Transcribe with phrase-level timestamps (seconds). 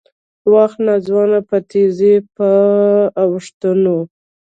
[0.53, 2.49] وخت ناځوانه په تېزۍ په
[3.23, 3.95] اوښتون و